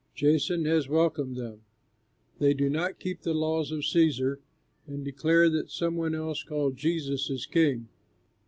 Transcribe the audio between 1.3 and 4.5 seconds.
them. They do not keep the laws of Cæsar